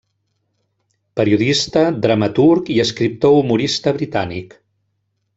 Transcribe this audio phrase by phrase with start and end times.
[1.19, 4.57] Periodista, dramaturg i escriptor humorista britànic.